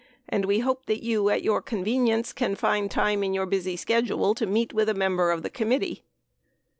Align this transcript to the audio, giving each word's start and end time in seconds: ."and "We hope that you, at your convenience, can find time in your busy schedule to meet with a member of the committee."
."and 0.33 0.45
"We 0.45 0.61
hope 0.61 0.87
that 0.87 1.03
you, 1.03 1.29
at 1.29 1.43
your 1.43 1.61
convenience, 1.61 2.33
can 2.33 2.55
find 2.55 2.89
time 2.89 3.23
in 3.23 3.35
your 3.35 3.45
busy 3.45 3.77
schedule 3.77 4.33
to 4.33 4.47
meet 4.47 4.73
with 4.73 4.89
a 4.89 4.95
member 4.95 5.29
of 5.29 5.43
the 5.43 5.49
committee." 5.51 6.01